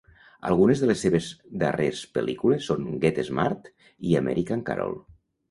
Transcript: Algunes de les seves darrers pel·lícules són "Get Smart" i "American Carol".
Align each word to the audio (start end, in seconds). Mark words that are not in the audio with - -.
Algunes 0.51 0.79
de 0.83 0.87
les 0.91 1.03
seves 1.05 1.27
darrers 1.63 2.01
pel·lícules 2.15 2.71
són 2.73 2.89
"Get 3.05 3.21
Smart" 3.29 3.71
i 4.11 4.19
"American 4.23 4.67
Carol". 4.73 4.99